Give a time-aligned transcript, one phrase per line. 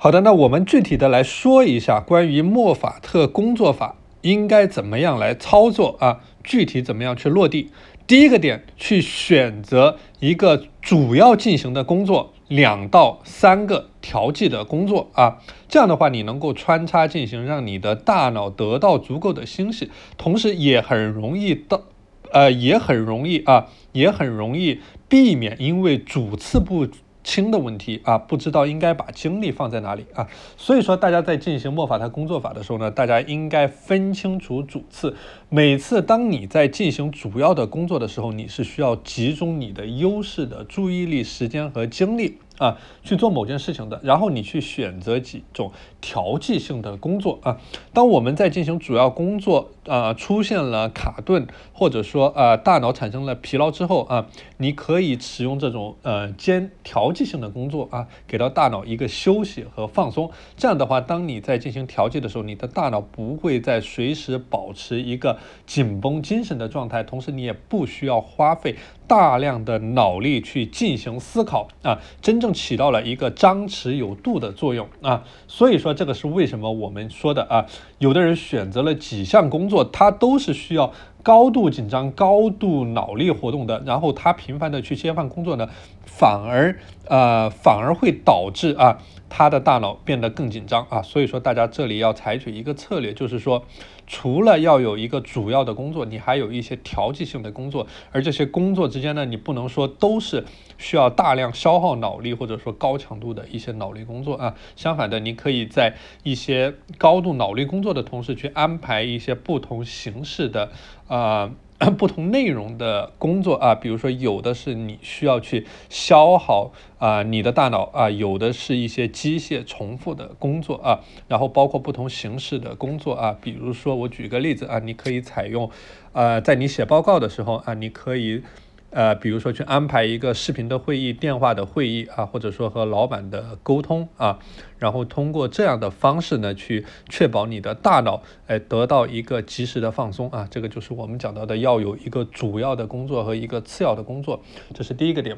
[0.00, 6.20] 好的，那我们具体的来说一下关于莫法特工作法应该怎么样来操作啊？
[6.44, 7.72] 具体怎么样去落地？
[8.06, 15.38] 第一个点，去选择一个主要进行的工作，两到三个调剂的工作啊，
[15.68, 21.82] 这样的话你能够穿插进行，让你的大脑得到足够的休息，同时也很容易到，
[22.30, 24.78] 呃，也很容易啊，也很容易
[25.08, 26.86] 避免因为主次不。
[27.28, 35.14] 轻的问题啊，不知道应该把精力放在哪里啊，所以说大家在进行墨法特工作法的时候呢，大家应该分清楚主次。
[35.50, 42.38] 每次当你在进行主要的工作的时候，你是需要集中你的优势的注意力、时间和精力。
[42.58, 47.58] 啊，去做某件事情的，然后你去选择几种调剂性的工作啊。
[47.92, 54.26] 当我们在进行主要工作，呃，出现了卡顿，或者说呃大脑产生了疲劳之后啊，
[54.58, 60.30] 你可以使用这种呃兼调剂性的工作啊，给到大脑一个休息和放松。
[60.56, 68.76] 这样的话，当你在进行调剂的时候，你的大脑不会在随时保持一个紧绷精神的状态，同时你也不需要花费。
[69.08, 77.66] 大量的脑力去进行思考啊，真正起到了一个张弛有度的作用啊，所以说这个是为什么我们说的啊，
[77.98, 80.92] 有的人选择了几项工作，他都是需要
[81.28, 85.68] 高度紧张、高度脑力活动的，然后他频繁的去切换工作呢，
[86.06, 88.96] 反而呃反而会导致啊
[89.28, 93.66] 他的大脑变得更紧张啊，所以说大家这里要采取一个策略，就是说。
[94.10, 100.46] 除了要有一个主要的工作，你还有一些调剂性的工作，而这些工作之间呢，你不能说都是
[100.78, 104.54] 需要大量消耗脑力或者说高强度的一些脑力工作啊。
[104.76, 110.70] 相反的，你可以在一些高度脑力工作的同时，去安排一些不同形式的
[111.18, 111.50] 啊。
[111.96, 125.70] 不同内容的工作啊，比如说有的是你需要去消耗啊你的大脑啊，有的是一些机械重复的工作啊，然后包括不同形式的工作啊，比如说我举个例子啊，你可以采用，
[126.10, 128.42] 呃，在你写报告的时候啊，你可以。
[128.90, 134.38] 呃，比如说去安排一个视频的会议、电话的会议啊，或者说和老板的沟通啊，
[134.78, 144.40] 然后通过这样的方式呢，去确保你的大脑哎得到一个及时的放松啊，这个就是我们讲到的要有一个主要的工作和一个次要的工作，
[144.72, 145.36] 这是第一个点。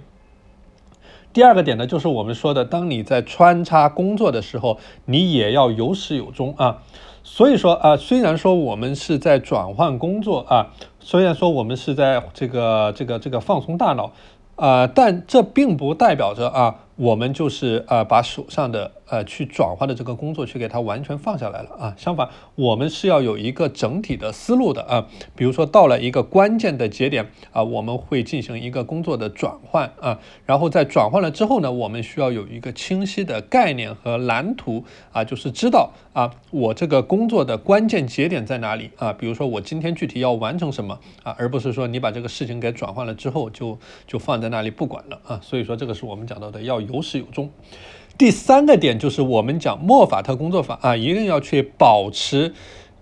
[1.32, 6.82] 第二个点呢，就是我们说的，当你在穿插工作的时候，你也要有始有终啊。
[7.22, 10.74] 所以说啊，虽然说我们是在转换工作啊，
[11.10, 14.12] 虽然说我们是在这个这个这个放松大脑。
[14.54, 21.94] 啊，但这并不代表着啊，我们就是呃把手上的呃去转换的这个工作去给它完全放下来了啊。
[21.96, 25.08] 相反，我们是要有一个整体的思路的啊。
[25.34, 30.20] 比如说到了一个关键的节点啊，我们会进行一个工作的转换啊。
[30.44, 39.14] 然后在转换了之后呢，我们需要有一个清晰的概念和蓝图啊，就是知道啊我这个工作的关键节点在哪里啊。
[39.14, 44.50] 比如说我今天具体要完成什么啊，而不是说你把这个事情给转换了之后就就放在。
[44.50, 47.52] 那里不管了啊，所以说这个是我们讲到的要有始有终。
[48.20, 52.52] 第三个点就是我们讲莫法特工作法啊，一定要去保持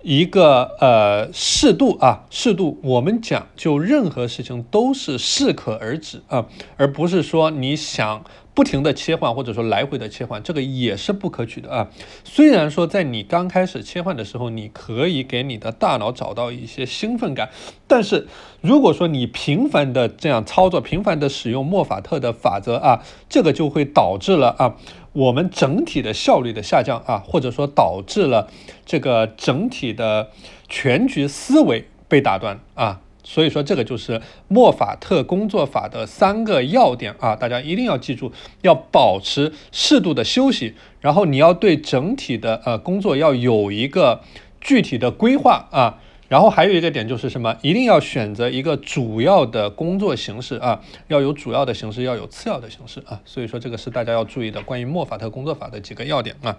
[0.05, 2.79] 一个呃适度啊适度。
[2.85, 6.47] 我们讲就任何事情都是适可而止啊，
[6.77, 8.23] 而不是说你想。
[8.55, 11.91] 不停的切换或者说来回的切换，这个也是不可取的啊。
[12.25, 17.51] 虽然说在你刚开始切换的时候，你可以给你的大脑找到一些兴奋感，
[17.87, 18.27] 但是
[18.61, 24.75] 如果说你频繁的这样操作，频繁的使用莫法特的法则啊，这个就会导致了啊，
[25.19, 28.49] 我们整体的效率的下降啊，或者说导致了
[28.87, 30.31] 这个整体的
[30.69, 33.01] 全局思维被打断啊。
[33.25, 44.21] 所以说，这个就是莫法特工作法的三个要点啊，大家一定要记住，要保持适度的休息，然后你要对整体的呃工作要有一个
[44.61, 56.57] 具体的规划啊，然后还有一个点就是什么，一定要选择一个主要的工作形式啊，要有主要的形式，要有次要的形式啊，所以说这个是大家要注意的关于莫法特工作法的几个要点啊。